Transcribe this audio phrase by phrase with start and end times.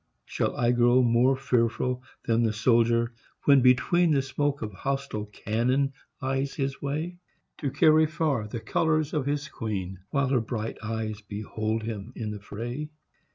[0.25, 3.13] Shall I grow More fearful than the soldier,
[3.43, 7.19] when between The smoke of hostile cannon lies his way;
[7.59, 12.31] To carry far the colours of his queen, While her bright eyes behold him in
[12.31, 12.89] the fray?